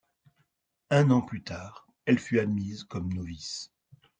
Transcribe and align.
Un 0.89 1.11
an 1.11 1.21
plus 1.21 1.43
tard, 1.43 1.85
elle 2.05 2.17
fut 2.17 2.39
admise 2.39 2.85
comme 2.85 3.13
novice. 3.13 3.71